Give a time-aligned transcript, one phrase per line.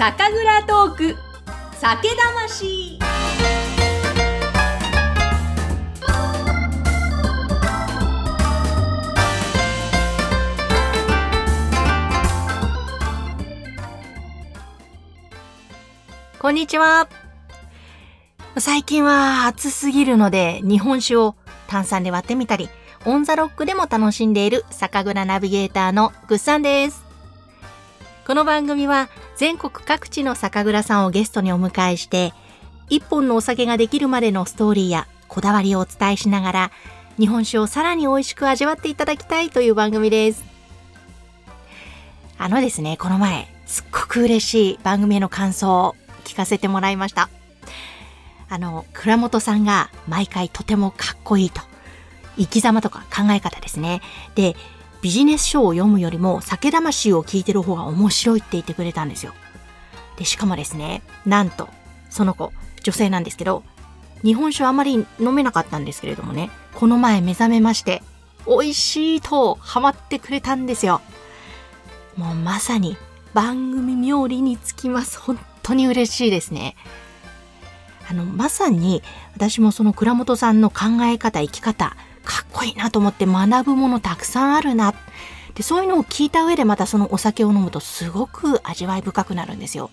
[0.00, 1.16] 酒蔵トーク
[1.74, 2.98] 酒魂
[16.38, 17.10] こんにちは。
[18.56, 21.34] 最近は暑すぎるので日本酒を
[21.68, 22.70] 炭酸で割ってみたり、
[23.04, 27.09] オンザロックでも楽しんでいる酒蔵ナビゲーターのグッサンです。
[28.30, 32.32] この番組は全国各地の酒蔵さんをゲストにお迎えして、
[32.88, 36.70] 一本のお酒ができるまでのストーリーやこだわりをお伝えしながら、
[37.18, 40.44] 日本酒をさらに美味しく味わっていただきたいという番組です。
[42.38, 47.30] あのですね、この前、すっごく嬉しい番組への感想を聞かせてもらいました。
[48.48, 51.62] あの、倉本さんが毎回とてもかっこいいと。
[52.38, 54.00] 生き様とか考え方ですね。
[54.36, 54.54] で、
[55.02, 59.32] ビジネス書を読むよりも酒魂を聞いてる方が面白いって言ってくれたんですよ。
[60.16, 61.68] で、しかもですね、なんと、
[62.10, 62.52] その子、
[62.82, 63.62] 女性なんですけど、
[64.22, 68.02] 日本酒あまり飲めなかったんですけれどもね、この前目覚めまして、
[68.46, 71.00] 美味しいとハマってくれたんですよ。
[72.16, 72.96] もうまさに
[73.32, 75.18] 番組冥利につきます。
[75.18, 76.76] 本当に嬉しいですね。
[78.10, 79.02] あの、まさに
[79.34, 84.94] 私もその倉本さんの考え方、生き方、かっこいいなと思って学ぶものたくさんあるな。
[85.54, 89.90] で、そういうのを聞いた上でまたそのお酒を飲むとすごく味わい深くなるんですよ。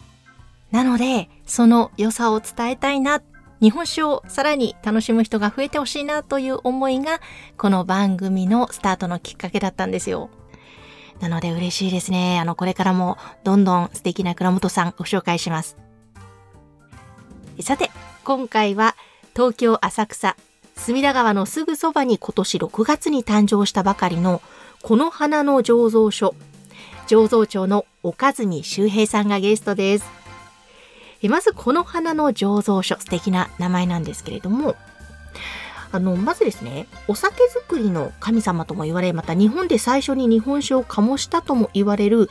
[0.71, 3.21] なので、その良さを伝えたいな。
[3.59, 7.19] 日本酒をさらに楽しむ人が増えてほしいなという思いが、
[7.57, 10.29] この番組のスタートのきっかけだったんですよ。
[11.19, 12.39] なので嬉しいですね。
[12.39, 15.77] あの、これからもどんどん素敵な倉本さんご紹介します。
[17.61, 17.89] さて、
[18.23, 18.95] 今回は
[19.33, 20.35] 東京浅草、
[20.77, 24.41] 隅田川のすぐそばに今年6月に誕生したばかりの
[24.81, 26.33] この花の醸造所、
[27.07, 30.05] 醸造長の岡住周平さんがゲストです。
[31.21, 34.75] えまずこの花の醸造所、素敵な名前なんですけれども、
[35.91, 42.29] あの、まずですね、お酒作りの神様とも言われ、また日本で最初に日本酒を醸したとも言われる、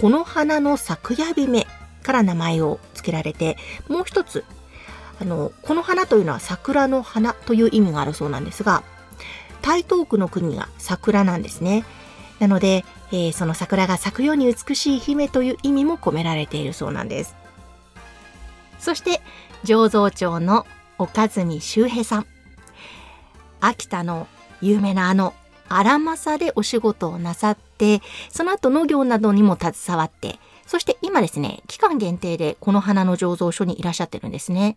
[0.00, 1.66] この花の咲夜姫
[2.02, 3.56] から名前を付けられて、
[3.88, 4.44] もう一つ、
[5.20, 8.82] あの、この花というのは桜の花という意味があるそうなんですが、
[9.62, 11.84] 台東区の国が桜なんですね。
[12.38, 17.34] なので、えーその桜が咲くように美しい姫という意味も込められているそうなんです。
[18.78, 19.22] そして、
[19.64, 20.66] 醸造長の
[20.98, 22.26] 岡住周平さん。
[23.60, 24.28] 秋田の
[24.60, 25.34] 有名なあの
[25.68, 34.76] 荒政でお仕事をなさって、その後農業などにも携わって、そして今ですね、期間限定でこの花の醸造所にいらっしゃってるんですね。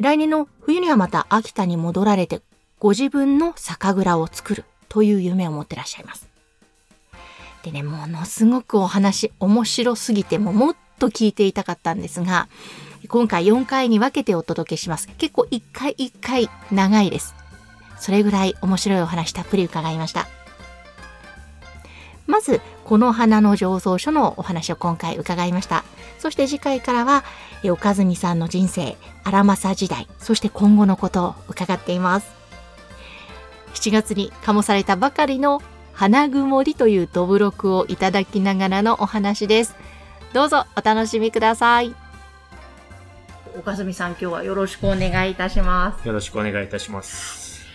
[0.00, 2.40] 来年の冬にはまた秋田に戻られて、
[2.78, 6.28] ご自分の酒蔵を作るという夢を持ってらっしゃいます。
[7.62, 12.48] でね、ものすごくお話面白すぎてももっと聞いていたかったんですが、
[13.08, 15.08] 今回4回に分けてお届けします。
[15.18, 17.34] 結構1回1回長いです。
[17.98, 20.26] それぐらい面白いお話たっぷり伺いました。
[22.32, 25.84] まず、この花の醸造所のお話を今回伺いました。
[26.18, 27.24] そして次回からは、
[27.62, 32.32] え岡住さんの人生、荒政時代、そして今後のことを伺っています。
[33.74, 35.60] 7月に醸されたばかりの
[35.92, 39.76] 花曇りというどぶろくをいただきながらのお話です。
[40.32, 41.94] どうぞお楽しみください。
[43.58, 46.08] 岡住さん、今日はよろしくお願いいたします。
[46.08, 47.66] よろしくお願いいたします。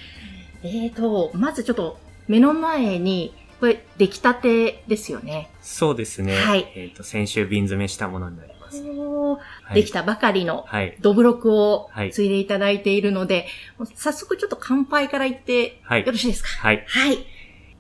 [0.64, 5.50] えーと、まずちょっと目の前に、これ出来たてですよね。
[5.62, 6.36] そうですね。
[6.36, 8.82] はいえっ、と、先週瓶詰めしたものになります。
[8.84, 10.96] おーはいできたばかりのはい。
[11.02, 13.48] どぶろくをはいついでいただいているので、
[13.78, 16.50] もう早速ちょっと乾杯から言ってはいよろしいですか？
[16.50, 16.84] はい。
[16.88, 17.18] はい。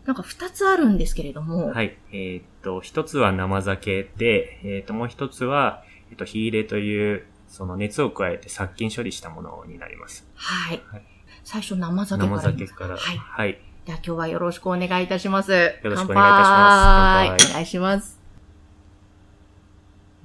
[0.05, 1.97] なんか二つあるんですけれども、はい。
[2.13, 10.25] えっ、と、一つは生酒で、えっ、と、もう一つは、えっ、と、火入れという、その熱を加えて殺菌処理したものになります。
[10.35, 10.81] はい。
[10.89, 11.01] はい
[11.43, 12.97] 最初生酒から生酒から。
[12.97, 13.17] はい。
[13.17, 13.59] はい。
[13.87, 15.51] では今日はよろしくお願いいたします。
[15.51, 17.51] よろしくお願いいたします乾杯。
[17.51, 18.19] お願いします。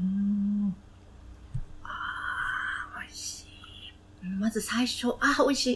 [0.00, 0.74] うーん。
[1.84, 3.46] あー、美味しい。
[4.40, 5.74] まず最初、あー、美味しい。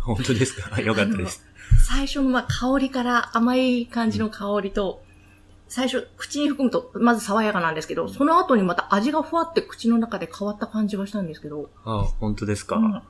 [0.00, 0.80] 本当ですか？
[0.80, 1.44] よかったです。
[1.86, 5.04] 最初のまあ香りから甘い感じの香りと、
[5.68, 13.02] 最初口に含むとまず爽やかなんですけど、その後にまた味がふわって口の中で変わった感じがしたんですけど、あ本当ですか、うんあ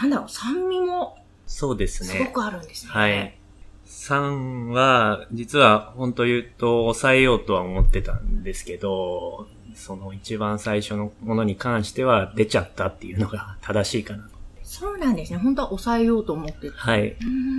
[0.00, 1.16] なんだろう、酸味も
[1.52, 2.30] そうですすごね。
[2.32, 2.92] くあるんですね。
[2.92, 3.36] はい。
[3.84, 14.28] 酸は、実は、本当言うと、抑えようとは思ってたんですけど、その一番最初のものに関しては出ちゃったっていうのが正しいかな。
[14.62, 15.38] そうなんですね。
[15.40, 16.76] 本当は抑えようと思ってた。
[16.76, 17.16] はい。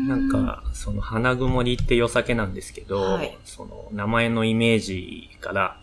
[0.07, 5.77] ななん、か、その花曇りって良酒なんですけど、はいその名前のイメージから、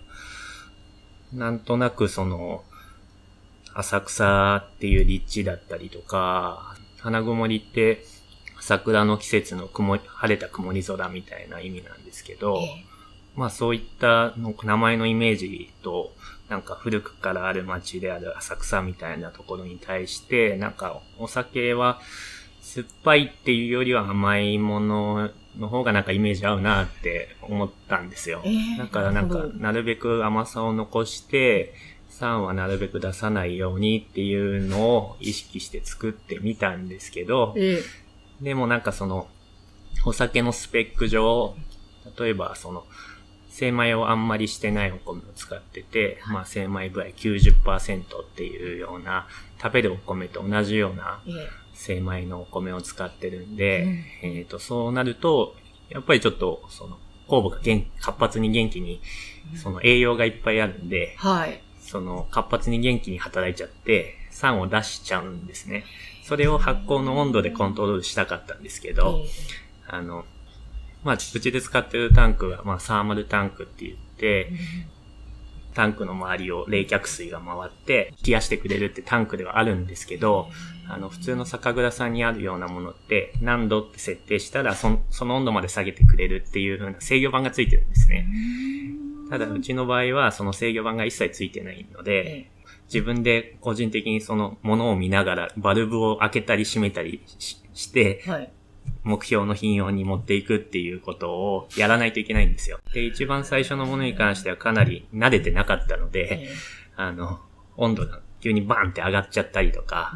[1.34, 2.64] なんとなくその、
[3.74, 8.04] 浅草っていう立地だったりとか、花曇りって
[8.60, 12.84] 桜の季節の曇り晴れた曇り空みたいな意味なんですけど、ええ。
[13.36, 16.12] まあそういったの名前のイメージと、
[16.48, 22.00] なんか古くからある街である浅草みたいなところに対して、なんかお酒は
[22.60, 28.42] 酸っぱいっていうよりは甘いものの方がなんかイメージ合うなって思ったんですよ。
[28.44, 28.78] ええ。
[28.78, 31.74] だからなんかなるべく甘さを残して、
[32.18, 37.80] 酸はなるべく出さないようにっていうのを意識して作ってみたんですけど、え
[38.40, 39.28] でもなんかその、
[40.04, 41.54] お酒のスペック上、
[42.18, 42.84] 例えばその、
[43.48, 49.26] 精米をあんまりしてないお米を使ってて、まあ精米部合90%っていうような、
[49.60, 51.48] 食べるお米と同じようなええ。
[51.74, 54.04] 精米のお米を使ってるんで、うん。
[54.22, 55.54] えっ、と、そうなると、
[55.90, 56.98] やっぱりちょっと、その、
[57.28, 59.00] 酵母が元活発に元気に、
[59.54, 61.62] その栄養がいっぱいあるんで、はい。
[61.88, 65.84] その活発に元気に働いちゃって、酸を出しちゃうんですね。
[66.22, 69.28] それを発酵の温度でコントロールしたかったんですけど、え
[69.88, 70.26] あの、
[71.02, 74.50] まあ、うちで使ってるタンクは、まあ、サーマルタンクって言ってえ、
[75.74, 80.50] タンクの周りを冷却水が回って、冷やしてくれるってタンクではあるんですけど、
[80.88, 88.26] あの、普通の酒蔵さんにあるようなものって、何度って設定したら、そのその温度まで下げてくれるっていう風な制御盤がついてるんですね。
[89.30, 92.50] ただ、うちの場合は、その制御盤が一切ついてないので、え
[92.92, 98.22] 自分で個人的にそのものを見ながら、バルブを開けたり閉めたりしして。
[99.04, 102.78] 目標の品用に持っていくっていうことをやらないといけないんですよ。
[102.92, 106.48] で、一番最初のものに関してはかなり慣れてなかったので、え
[106.96, 107.40] あの、
[107.76, 110.14] 温度が急にバーンって上がっちゃったりとか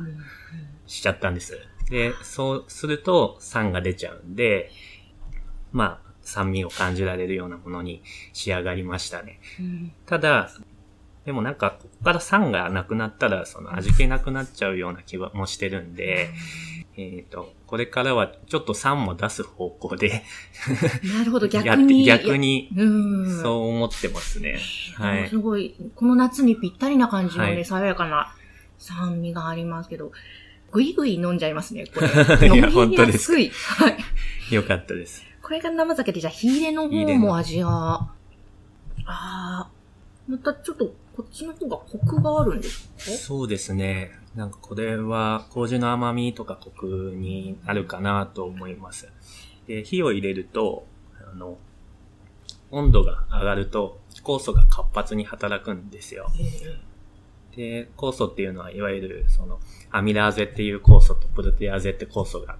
[0.87, 1.59] しちゃったんです。
[1.91, 4.71] で、そうすると酸が出ちゃうんで、
[5.71, 8.03] まあ、酸味を感じられるようなものに
[8.33, 9.41] 仕上がりましたね。
[9.61, 10.51] うんただ、
[11.25, 16.31] でもなんか、ここから酸がなくなったら、その味気なくなっちゃうような気もしてるんで、
[16.97, 20.25] えっ、と、これからはちょっと酸も出す方向で
[21.17, 22.05] なるほど、逆に。
[22.05, 23.41] 逆に、うん。
[23.41, 24.59] そう思ってますね。
[24.97, 25.39] はいす。
[25.39, 28.35] ごい、この夏にぴったりな感じのね、はい爽やかな
[28.79, 30.11] 酸味がありますけど、
[30.73, 32.09] ぐいぐい飲んじゃいますね、これ。
[32.49, 33.33] いや飲み本当です。
[33.33, 33.39] は
[34.51, 34.55] い。
[34.55, 35.32] よかったです。
[35.43, 38.09] これが生酒で、じゃあ、火入れの方も味が、
[39.05, 40.87] あー、またちょっと、
[41.17, 43.11] こっちの方がコクがあるんですか？
[43.11, 44.13] そうですね。
[44.35, 49.13] なんかこれは麹の甘みとかコクになるかなと思います。
[49.67, 50.87] で、火を入れると、
[51.31, 51.59] あの、
[52.71, 56.33] 温度が上がると酵素が活発に働くんですよ。
[57.55, 59.61] で、酵素っていうのは、いわゆる、その、
[59.91, 62.57] アミラーゼっていう酵素とプロテアーゼって酵素が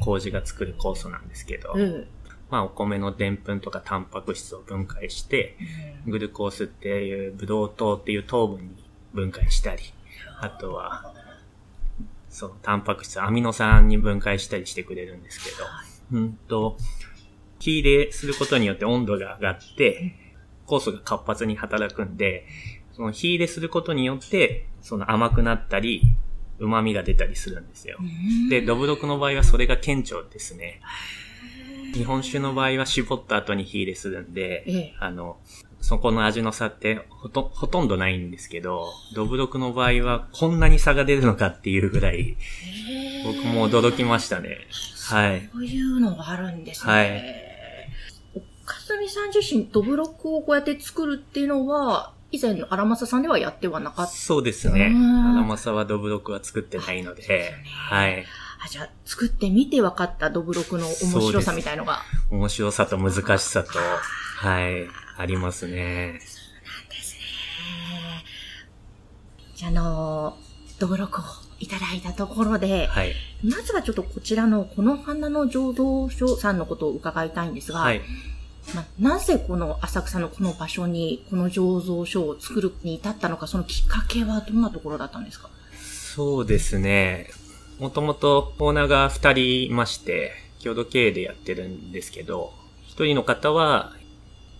[0.00, 2.06] 麹が作る酵素なんですけど、え
[2.50, 9.82] まあ、お米の澱粉とかタンパク質を分解して、えグルコースっていうブドウ糖っていう糖分に分解したり、
[10.40, 11.12] あとは、
[12.28, 15.64] そのタンパク質、アミノ酸に分解したりしてくれるんですけど、
[16.12, 16.76] うんと、
[17.58, 20.14] 火入れすることによって温度が上がって、
[20.66, 22.46] 酵素が活発に働くんで、
[22.92, 26.02] その火入れすることによって、その甘くなったり、
[26.58, 27.98] 旨味が出たりするんですよ。
[28.50, 30.80] で、ドブロクの場合はそれが顕著ですね。
[31.94, 35.38] 日本酒の場合は絞った後に火入れするんで、ええあの、
[35.80, 42.36] そこの味の差ってほとほとんどないんですけど、ドブロクの場合はこんなに差が出るのかっていうぐらい、
[43.24, 44.58] 僕も驚きましたね。
[45.08, 45.48] はい。
[45.52, 46.92] そういうのがあるんですね。
[46.92, 47.46] はい
[48.34, 54.12] おかすみさん自身、ドブロックをこうやって作るっていうのは、以前の荒政さんではやってはなかった。
[54.12, 54.86] そうですね。
[54.86, 58.24] うん荒政はドブロクは作ってないので、そうでねはい。
[58.64, 62.02] あ、じゃあ、作ってみて分かったドブロクの面白さみたいのが。
[62.30, 63.70] 面白さと難しさと、
[64.38, 66.14] はい、ありますね。
[66.14, 67.22] ですね。
[69.54, 70.38] じゃあ、あの、
[70.78, 71.24] ドブロクを
[71.58, 73.14] いただいたところで、はい。
[73.44, 78.00] まずはちょっとこちらのこの花の醸造所さんのことを伺いたいんですが、はい。
[78.74, 85.48] まあ、なぜこの浅草のこの場所にこの醸造所を作るに至ったのか、そのきっかけはどんなところだったんですか？
[86.14, 87.30] そうですね。
[87.78, 90.32] もともとオーナーが二人いまして、
[90.62, 92.52] 共同経営でやってるんですけど、
[92.86, 93.92] 一人の方は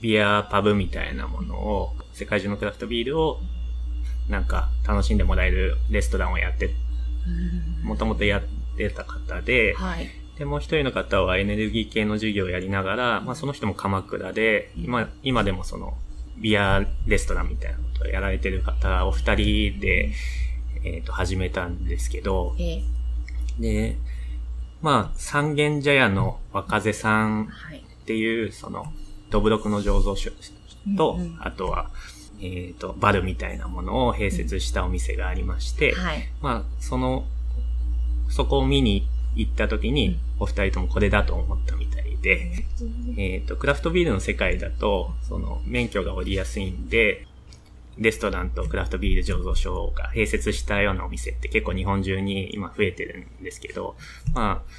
[0.00, 3.40] ビアパブみたいなものを、世界中のクラフトビールを
[4.28, 6.74] なんか楽しんでもらえるレストランをやって、
[7.82, 8.42] もともとやっ
[8.76, 10.08] てた方で、はい。
[10.38, 15.96] で、もう一人の方はエネルギー系の授業をやりながら、まあその人も鎌倉で、今、今でもその、
[16.38, 20.12] ビアレストランみたいなことをやられてる方お二人で、
[20.84, 22.82] えっ、と、始めたんですけど、え
[23.58, 23.96] で、
[24.82, 27.48] まあ、三軒茶屋の若瀬さん。
[28.02, 28.92] っていう、その、
[29.30, 30.30] ドブロクの醸造所
[30.96, 31.90] と、うんうんあとは、
[32.40, 36.28] えっ、と、バルみたいなものを併設したお店がありまして、はい。
[36.40, 37.24] まあ、その、
[38.28, 39.15] そこを見に行っ
[39.46, 42.64] た時に、お二人ともこれだと思ったみたいで、
[43.16, 47.26] えっ、と、クラフトビールの世界だと、その、免許が下りやすいんで、
[47.98, 53.96] レストランとクラフトビール醸造所が併設したようなお店って結構日本中に今増えてるんですけど、
[54.34, 54.70] まあ、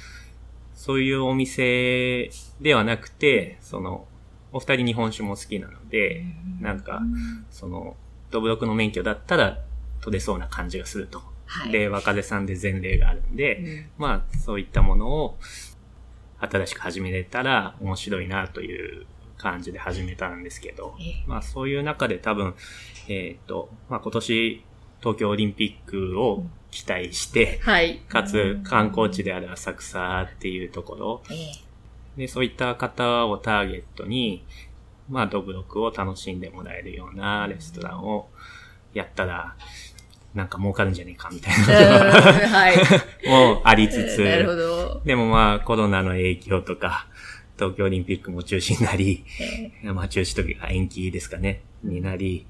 [0.74, 4.06] そういうお店ではなくて、その、
[4.52, 6.24] お二人日本酒も好きなので、
[6.60, 7.02] なんか、
[7.50, 7.96] その、
[8.30, 9.58] ドブロクの免許だったら
[10.00, 11.22] 取れそうな感じがすると。
[11.48, 11.72] はい。
[11.72, 13.90] で、若手さんで前例があるんで、うん。
[13.98, 15.38] まあ、そういったものを
[16.40, 21.24] 新しく始めれたら面白いなという感じで始めたんですけど、ええ。
[21.26, 22.54] まあそういう中で多分、
[23.08, 24.64] えっ、と、まあ今年
[25.00, 27.98] 東京オリンピックを期待して、はい。
[28.08, 31.68] かつ観光地である浅草っていうところ、ええ。
[32.18, 34.44] で、そういった方をターゲットに、
[35.08, 38.28] まあ、ドブロクを楽しんでもらえるようなレストランを
[38.92, 39.56] やったら、
[40.38, 41.74] なんか儲かるんじゃねえかみたいうんな
[42.48, 42.76] はい。
[43.26, 45.02] の もありつつ、なるほど。
[45.04, 47.08] でもまあコロナの影響とか、
[47.58, 49.24] 東京オリンピックも中止になり、
[49.82, 52.46] えまあ中止というか延期ですかね、になり、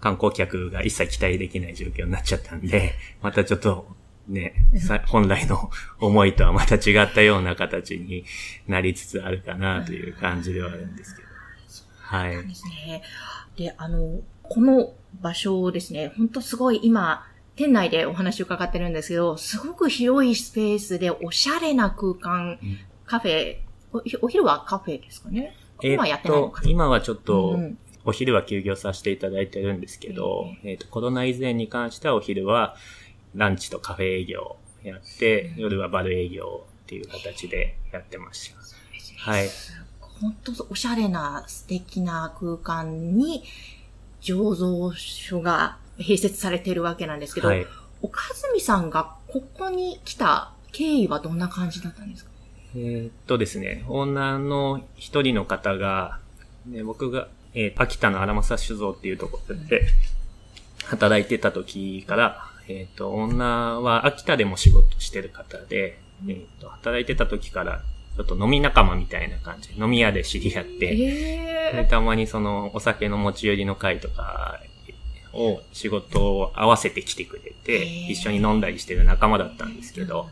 [0.00, 3.96] 観光客が一切期待できない状況になっちゃったんで、 またちょっと
[4.28, 8.26] ね、さ本来の思いとはまた違ったような形に
[8.68, 11.28] なりつつあるかなという感じではあるんですけど。
[11.98, 12.32] はい。
[12.32, 13.02] ーですね。
[13.56, 14.92] で、あの、この
[15.22, 22.78] 場所ですね、本当すごい今、店内でお話を伺ってるんですけど、すごく広いスペースでおしゃれな空間、うん。
[23.06, 23.58] カフェ、
[23.92, 25.56] おお昼はカフェですかね。
[25.82, 32.74] え今やーってないのか、な今はちょっと、うんお昼は休業させていただいてるんですけど、えっ、と、コロナ以前に関してはお昼は
[33.34, 39.30] ランチとカフェ営業やって、夜はバル営業っていう形でやってました。
[39.30, 39.48] はい。
[40.00, 43.44] 本当おしゃれな素敵な空間に
[44.20, 47.66] 醸造所が併設されてるわけなんですけど、はい。
[48.02, 52.30] 岡住さんがここに来た経緯はどんな感じだったんですか？
[52.74, 56.18] えーっとですね、オーナーの一人の方が、
[56.66, 59.82] ね、僕が、えー秋田の荒政酒造っていうところで
[60.84, 65.98] 働いてた時から、えーっーナーは秋田でも仕事してる方で、
[66.28, 67.82] えーっと、働いてた時から、
[68.16, 74.60] ちょっと飲み仲間みたいな感じ、飲み屋で知り合って、でえたまにそのお酒の持ち寄りの会とか
[75.32, 80.28] を仕事を合わせてきてくれて、一緒に飲んだりしてる仲間だったんですけど、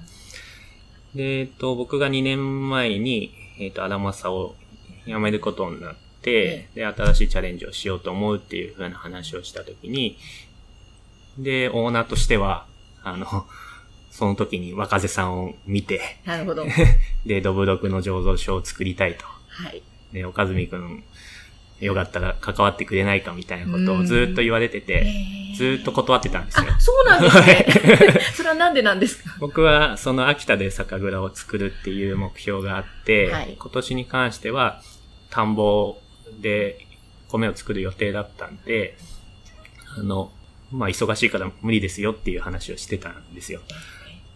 [1.14, 4.54] で、えっと、僕が2年前に、えっと、アラマサを
[5.06, 10.18] 辞めることになって、で、新しいチャレンジをしようと思うっていう風な話をしたときに、
[11.38, 12.66] で、オーナーとしては、
[13.02, 13.46] あの、
[14.18, 16.66] その時に若瀬さんを見て、なるほど。
[17.24, 19.24] で、ドブロクの醸造所を作りたいと。
[19.48, 19.80] はい。
[20.12, 21.04] で、岡住くん、
[21.78, 25.06] よかったら関わってくれないかみたいなことをずっと言われてて、
[25.56, 26.66] ずーっと断ってたんですよ。
[26.68, 28.20] あ、そうなんですね。
[28.34, 29.36] それはなんでなんですか？
[29.38, 34.82] 僕はその秋田で酒蔵を作るっていう目標があって、はい今年に関しては
[35.30, 35.96] 田んぼ
[36.40, 36.84] で
[37.28, 38.96] 米を作る予定だったんで、
[39.96, 40.32] あの、
[40.72, 43.60] まあ忙しいから無理ですよっていう話をしてたんですよ。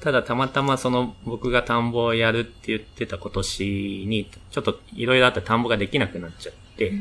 [0.03, 6.93] ただたまたまその僕が田んぼをやるって言ってた今年にちょっといろいろあって田んぼができなくなっちゃって、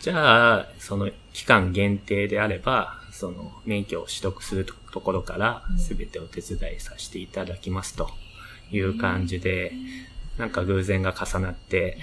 [0.00, 8.08] じゃあ、その期間限定であれば、その免許を取得するところからうん全てお手伝いさせていただきますと
[8.70, 9.72] いう感じで、
[10.38, 11.98] なんか偶然が重なって、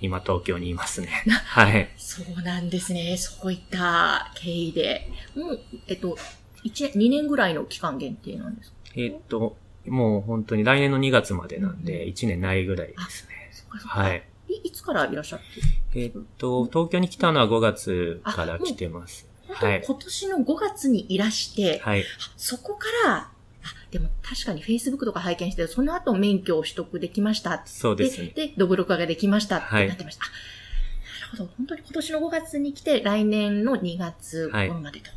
[0.00, 1.08] 今東京にいますね。
[1.46, 1.88] はい。
[1.96, 3.16] そうなんですね。
[3.16, 5.08] そういった経緯で。
[5.36, 6.18] もう、えっと、
[6.66, 8.76] 一年、2年ぐらいの期間限定なんですか？
[8.94, 9.56] えーっと、
[9.86, 13.50] もう本当に来年の2月までなんうで、1年ないぐらいですね。
[13.52, 14.00] そっかそっか。
[14.00, 14.22] はい。
[14.48, 14.54] い。
[14.68, 15.38] いつからいらっしゃっ
[15.92, 16.00] て？
[16.00, 19.26] えーっと、東京に来たのは5月から来てます。
[19.48, 19.82] 本当にはい。
[19.86, 22.04] 今年の5月にいらして、はい。
[22.36, 23.30] そこから、あ、
[23.90, 27.62] でも確かに Facebook とか拝見して、その後免許を取得できました。
[27.66, 28.32] そうですね。
[28.34, 30.24] で、ドブロクができましたってはいなってました。
[30.24, 31.50] あ、なるほど。
[31.58, 35.10] 本当に今年の5月に来て、来年の2月頃までと。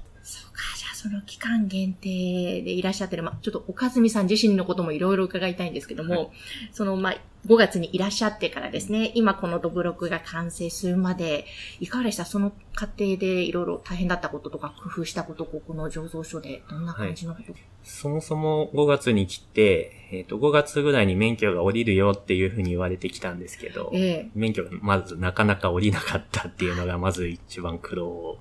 [1.02, 6.28] その期間限定でいらっしゃってる、まあ、ちょっと岡住さん自身のこともいろいろ伺いたいんですけども、は
[6.74, 11.46] その、まあ、5月にいらっしゃってからですね、今このドブロクが完成するまで、
[11.80, 12.26] いかがでした？
[12.26, 24.30] その過程でいろいろ大変だったこととか工夫したこと、ここの醸造所でどんな感じのこと、そもそも5月に来て、えっ、と、5月ぐらいに免許が降りるよっていうふうに言われてきたんですけど、ええ。
[24.36, 28.38] 免許がまずなかなか降りなかったっていうのがまず一番苦労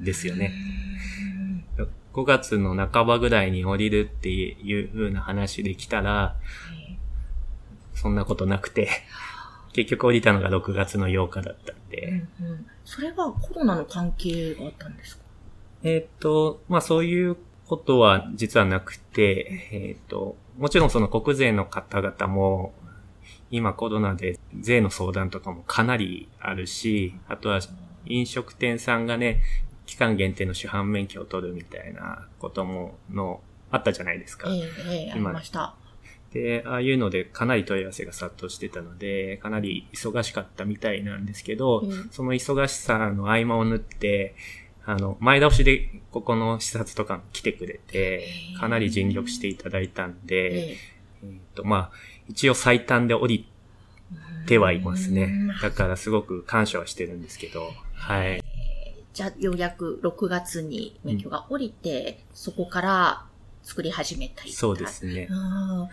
[0.00, 0.52] ですよね。
[2.12, 6.36] 5月の半ばぐらいに降りるっていう風な話できたら、
[7.94, 8.88] そんなことなくて、
[9.74, 12.66] 結局降りたのが6月の8日だったんうんで、うん。
[12.84, 15.24] それはコロナの関係があったんですか？
[15.82, 17.36] えっ、と、まあそういう
[17.66, 22.72] ことは実はなくて、えっ、と、もちろんその国税の方々も、
[23.50, 27.60] 今コロナで税の相談とかもかなりあるし、あとは
[28.06, 29.42] 飲食店さんがね、
[29.86, 33.40] 期間限定の主犯免許を取るみたいなことも、の、
[33.70, 34.48] あったじゃないですか。
[34.50, 35.74] ええええありました。
[36.32, 44.34] で、ああいうのでかなり問い合わせが殺到してたので、かなり忙しかったみたいなんですけど、うんその忙しさの合間を縫って、
[44.84, 48.28] あの、前倒しでここの視察とか来てくれて、
[48.60, 50.76] かなり尽力していただいたんで、ええ
[51.24, 51.90] えっと、まあ、
[52.28, 53.48] 一応最短で降り
[54.46, 55.48] てはいますねうん。
[55.60, 58.42] だからすごく感謝はしてるんですけど、はい。
[59.16, 63.24] じゃあ、ようやく6月に免許が降りて、そこから
[63.62, 65.26] 作り始めたりそうですね。
[65.30, 65.88] うん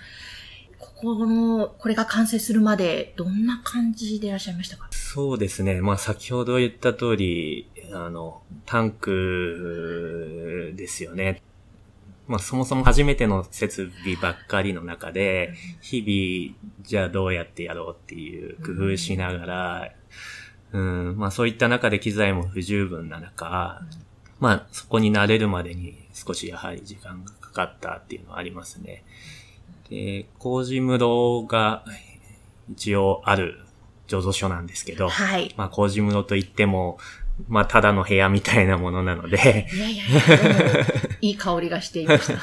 [0.77, 4.89] ここの、これが完成するまで、どんな感じでいらっしゃいましたか？
[4.91, 5.79] そうですね。
[5.79, 11.41] まあ先ほど言った通り、あの、タンクですよね。
[12.27, 19.89] まあそもそも初めての設備ばっかりの中で、日々、じゃあどうやってやろうっていう工夫しながら、うん、
[20.77, 23.81] まあそういった中で機材も不十分な中、
[24.39, 29.03] まあそこに慣れるまでに少しやはり時間がかかったっていうのはありますね。
[29.89, 31.83] で、工事室が
[32.71, 33.59] 一応ある
[34.07, 35.53] 醸造所なんですけど、はい。
[35.57, 36.97] まあ工事室といっても、
[37.47, 40.03] まあただの部屋みたいなものなので、いやいや
[41.21, 42.39] いい香りがしていました。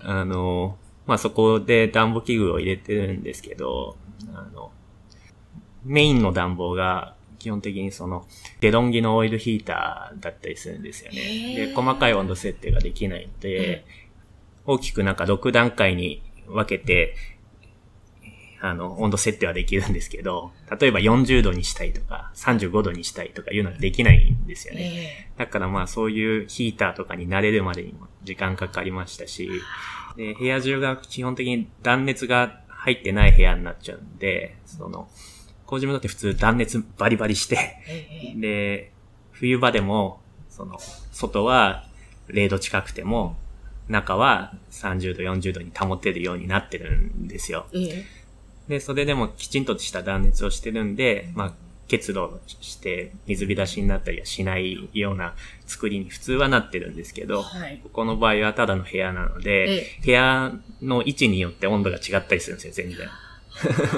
[0.00, 3.96] あの、まあそこで暖房器具を入れてるんですけど、
[4.34, 4.72] あの、
[5.86, 8.26] メインの暖房が基本的にその、
[8.60, 11.20] デロンギのオイルヒーターだったりするんですよへね。
[11.64, 13.84] ーで、細かい温度設定ができないので、
[14.66, 17.14] 大きくなんか6段階に分けて、
[18.60, 20.50] あの、温度設定はできるんですけど、
[20.80, 25.28] 例えば40度にしたいとか、35度にしたいとかいうのはできないんですよね。
[25.28, 29.48] えだからまあそういうヒーターとかに慣れるまでにも時間かかりましたし、
[30.16, 35.35] で、部屋中が基本的に断熱が入ってない部屋になっちゃうんで、その、工
[35.66, 37.56] 事もだって普通断熱バリバリして、
[37.88, 38.92] ええで、
[39.32, 40.78] 冬場でも、その、
[41.12, 41.84] 外は
[42.28, 43.36] 0度近くても、
[43.88, 47.66] 中は30度、40度に保てるようになってるんですよ。
[47.72, 48.04] ええ
[48.68, 51.52] で、それでもきちんとした断熱をしてるんで、まあ、
[51.88, 55.34] 結露して水浸しになったりはしないような
[55.66, 57.80] 作りに普通はなってるんですけど、はい。
[57.82, 60.52] ここの場合はただの部屋なので、え部屋
[60.82, 63.08] の位置によって温度が違ったりするんですよ、全然。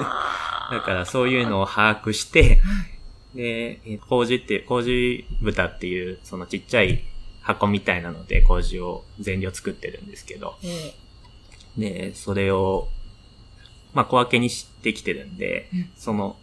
[0.03, 2.61] あ だからそういうのを把握して、
[3.35, 7.03] で、え麹って、麹豚っていう、そのちっちゃい
[7.41, 11.09] 箱みたいなので麹を全量作ってるんですけど、ええ
[11.77, 12.89] で、それを、
[13.93, 15.89] まあ小分けにしてきてるんで、うん。
[15.95, 16.37] その、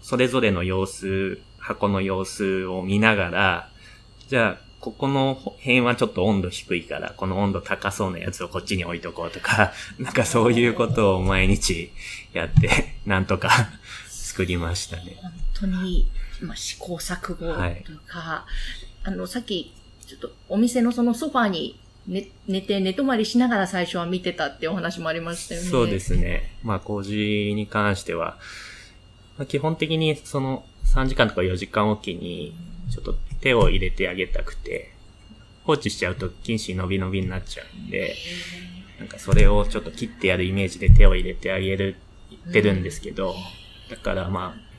[0.00, 3.70] それぞれの様子、箱の様子を見ながら、
[4.28, 11.92] じゃあ、ここの辺はちょっと温度低いから、この温度高そうなやつをこっちに置いとこうとか、 なんかそういうことを毎日
[12.32, 13.48] やって、 なんとか
[14.10, 15.16] 作りましたね。
[15.22, 18.44] 本当に、まあ、試行錯誤はいというか、
[19.04, 19.72] あの、さっき、
[20.04, 25.68] ちょっとお店のそのソファーに寝寝て寝泊まりしながら最初は見てたってお話もありましたよね。
[25.68, 26.56] そうですね。
[26.64, 28.36] まあ、工事に関しては、
[29.38, 32.52] まあ、基本的にその3時間とか4時間おきに、
[32.90, 34.92] ちょっと手を入れてあげたくて、
[35.64, 38.16] 放置しちゃうと菌糸伸び伸びになっちゃうんで、
[38.98, 41.96] なんかそれをちょっと切ってやるイメージで手を入れてあげる、
[42.48, 43.34] ってるんですけど、
[43.90, 44.72] だからまあ、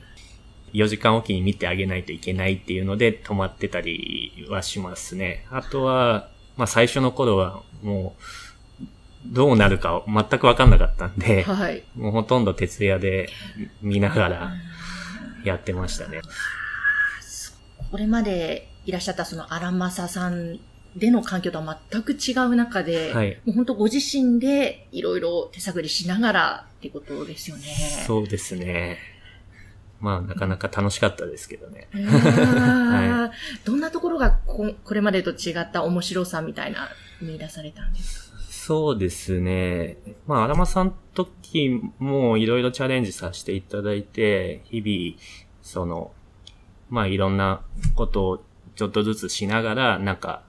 [0.72, 5.46] 4時間おきに見てあげないといけないっていうので止まってたりはしますね。
[5.50, 8.22] あとは、まあ最初の頃はもう、
[9.26, 11.82] どうなるか全くわかんなかったんで、はい。
[11.96, 13.30] もうほとんど徹夜で
[13.80, 14.52] 見ながら
[15.44, 16.20] やってましたね。
[17.94, 20.58] これまでいらっしゃったその荒政さん
[20.96, 27.62] での環境とは全く違う中で、はいもう本当ご自身でいろいろ手探りしながらってことですよね。
[28.04, 28.98] そうですね。
[30.00, 31.86] まあなかなか楽しかったですけどね。
[31.94, 33.30] うーん
[33.64, 36.88] どんなところがここれまでと違った面白さみたいな
[37.22, 38.38] 見出されたんですか？
[38.50, 39.98] そうですね。
[40.26, 45.22] まあ、アラマさん時もいろいろチャレンジさせていただいて、日々、
[45.62, 46.10] その、
[46.94, 47.60] まあいろんな
[47.96, 48.44] ことを
[48.76, 50.44] ちょっとずつしながら、なんか、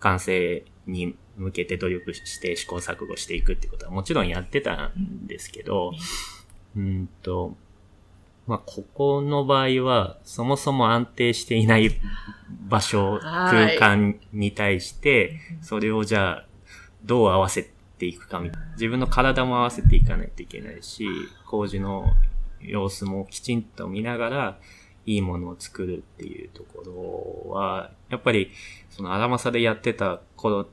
[0.00, 5.92] 完成に向けて努力して試行錯誤していくってことはもちろんやってたんですけど、
[6.74, 7.54] うんと、
[8.46, 11.90] まあ、ここの場合は、そもそも安定していない
[12.66, 16.46] 場所、はい空間に対して、それをじゃあ、
[17.04, 18.72] どう合わせていくかみたいな。
[18.72, 21.06] 自分の体も合わせていかないといけないし、
[21.46, 22.06] 工事の
[22.62, 24.58] 様子もきちんと見ながら、
[25.08, 28.50] いいものを作るっていうところは、やっぱり、
[28.90, 30.66] その荒政でやってた頃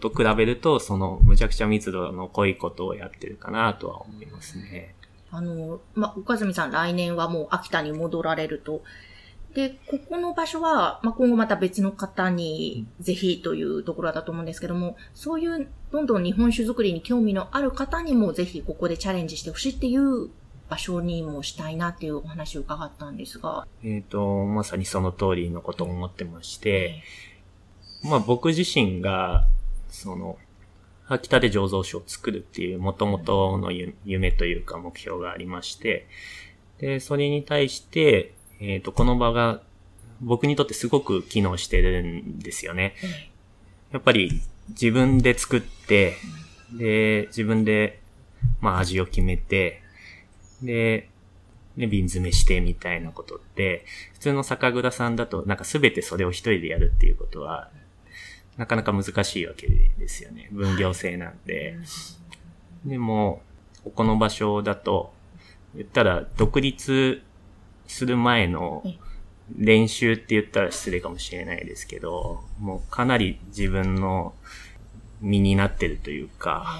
[0.00, 4.94] と比べると、その、むちゃくちゃ密度の濃いことをやってるかなとは思いますね。
[5.30, 8.82] あの、ま岡住さん来年はもう秋田に戻られると。
[9.52, 20.30] で、ここの場所は、ま今後また別の方にぜひというところだと思うんですけども、そういうどんどん日本酒作りに興味のある方にもぜひここでチャレンジしてほしいっていう
[20.68, 23.66] 場所にもしたいなっていうお話を伺ったんですが。
[23.82, 27.02] えっ、と、まさにその通りのことを思ってまして、
[28.02, 29.46] まあ僕自身が、
[29.88, 30.38] その、
[31.06, 33.72] 秋田で醸造酒を作るっていう元々の
[34.04, 36.06] 夢というか目標がありまして、
[36.78, 39.60] で、それに対して、えっ、ー、と、この場が
[40.20, 42.94] 僕にとってすごく機能してるんですよね。
[43.92, 46.16] やっぱり自分で作って、
[46.72, 48.00] で、自分で、
[48.60, 49.83] まあ味を決めて、
[50.64, 51.08] で、
[51.76, 57.70] ね、瓶詰めしてみたいなことって、普通の酒蔵さんだとなんかすべてそれを一人でやるっていうことは、
[58.56, 60.48] なかなか難しいわけですよね。
[60.52, 61.76] 分業制なんで。
[62.84, 63.42] でも、
[63.82, 65.12] ここの場所だと、
[65.74, 67.22] 言ったら独立
[67.88, 68.84] する前の
[69.56, 74.34] 練習って言ったら失礼かもしれないですけど、もうかなり自分の
[75.20, 76.78] 身になってるというか、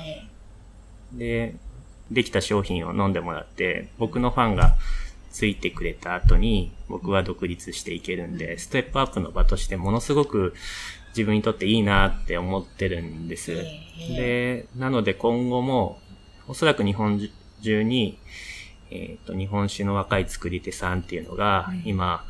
[1.12, 1.56] で、
[2.10, 4.76] できた商品を飲んでもらって、僕のファンが
[5.32, 10.54] ついてくれた後に僕は独立していけるんで、ステップアップの場としてものすごく
[11.08, 13.64] 自分にとっていいなって思ってるんです。
[14.16, 15.98] で、なので今後も、
[16.46, 17.20] おそらく日本
[17.62, 18.18] 中に、
[18.90, 22.24] えっ、ー、と、日本酒の若い作り手さんっていうのが、今、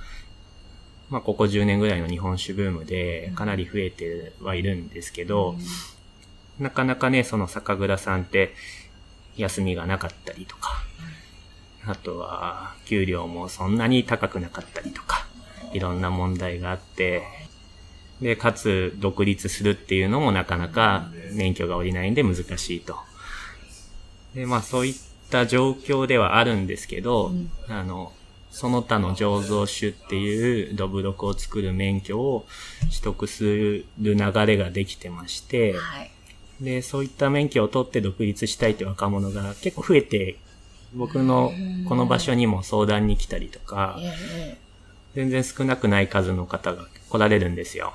[1.10, 5.56] まあ、ここ10年ぐらいの日本酒ブームで、かなり増えてはいるんですけど、
[6.58, 8.54] なかなかね、その酒蔵さんって、
[9.36, 10.82] 休みがなかったりとか、
[11.86, 15.26] あとは、給料もそんなに高くなかったりとか、
[15.72, 17.22] いろんな問題があって、
[18.20, 22.96] で、かつ独立するっていうのもなかなか免許が下りないんで難しいと。
[24.34, 24.94] で、まあそういっ
[25.30, 28.12] た状況ではあるんですけど、うん、あの、
[28.50, 32.46] その他の醸造酒っていうドブロクを作る免許を
[32.82, 34.16] 取得する流
[34.46, 36.10] れができてまして、はい、
[36.64, 40.36] で、そういった免許を取って独立したいって若者が結構増えて、
[40.94, 41.52] 僕の
[41.88, 43.98] この場所にも相談に来たりとか、
[45.14, 47.94] 全然少なくない数の方が来られるんですよ。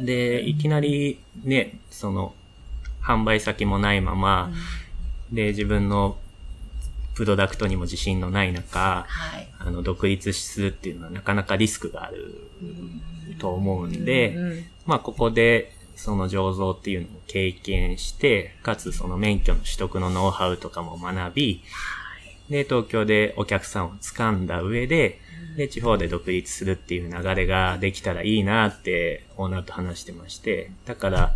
[0.00, 2.34] で、いきなりね、その、
[3.02, 4.50] 販売先もないまま、
[5.30, 6.16] で、自分の
[7.14, 12.40] プロダクトにも自信のない中、はい、あの、独立するっていうのはなかなかリスクがある
[13.38, 21.62] と思うんで、まあ、ここで、その醸造っていうのを経験して、かつその免許の取得のノウハウとかも学び、
[22.48, 25.20] で、東京でお客さんを掴んだ上で、
[25.56, 31.34] で、地方で独立するっていう流れができたらいいなってオーナーと話してまして、だから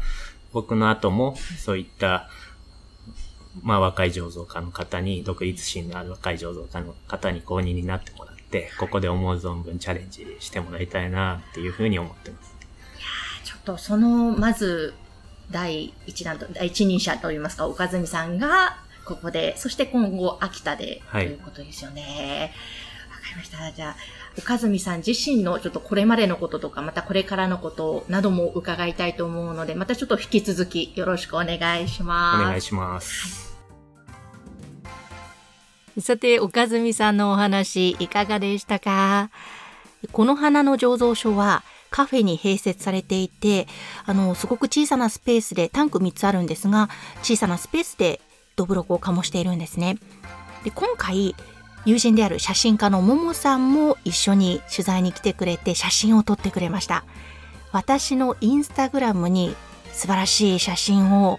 [0.53, 2.29] 僕の後もそういった、
[3.63, 12.58] まあ若い醸造家の方に、独立心のある若い醸造家の方に公認になってもらって、ここで思う存分チャレンジしてもらいたいなっていうふうに思ってます。
[13.49, 14.93] ちょっとその、まず、
[15.51, 22.53] 第一弾と、第一人者といいますか、岡住さんが、ここで、そして今後、秋田で、ということですよね。
[23.11, 23.73] わ、かりました。
[23.73, 23.97] じゃあ、
[24.37, 32.43] 岡住さん自身のちょっとこれまでのこととか、またこれからのことなども伺いたいと思うので、またちょっと引き続きよろしくお願いします。
[32.43, 33.57] お願いします。
[34.85, 34.91] は
[35.97, 39.31] い、さて、岡住さんのお話、いかがでしたか？
[40.13, 43.67] この花の醸造所は、カフェに併設されていて、
[44.05, 46.89] あの、すごく小さなスペースで、タンク3つあるんですが、
[47.23, 48.21] 小さなスペースで
[48.57, 49.99] どぶろくを醸しているんですね。
[50.65, 51.35] で今回
[51.85, 57.05] 友人である写真家のももさんも一緒に取材に来てくれて写真を撮ってくれました
[57.73, 59.55] 私のインスタグラムに
[59.93, 61.39] 素晴らしい写真を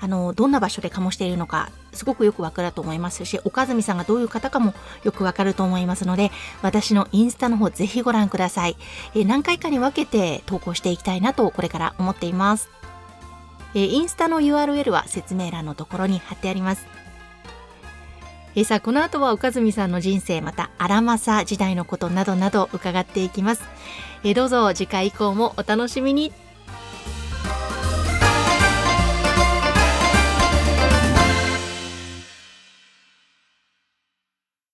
[0.00, 6.30] あのどんな場所で醸しているのかすごくよくわかると思いますし岡住さんがどういう方かもよくわかると思いますので
[6.62, 8.76] 私のインスタの方ぜひご覧ください
[9.14, 12.70] え何回かに分けて投稿していきたいなとこれから思っています
[13.76, 16.86] えインスタの URL は説明欄のところに貼ってあります。
[18.54, 23.62] えさあ、この後は岡住さんの人生、また荒政時代のことなどなど伺っていきます。
[24.24, 26.32] えどうぞ次回以降もお楽しみに。